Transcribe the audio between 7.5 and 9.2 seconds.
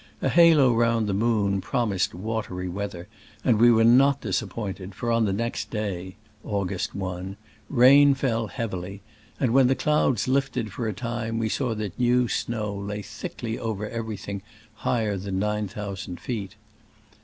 rain fell heavily,